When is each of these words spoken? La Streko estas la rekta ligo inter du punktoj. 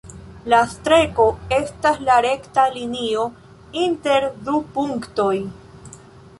La 0.51 0.59
Streko 0.69 1.25
estas 1.57 1.99
la 2.07 2.15
rekta 2.27 2.65
ligo 2.79 3.27
inter 3.85 4.29
du 4.49 4.59
punktoj. 4.79 5.33